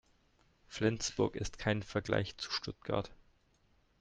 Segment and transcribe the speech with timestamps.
[0.65, 3.11] Flensburg ist kein Vergleich zu Stuttgart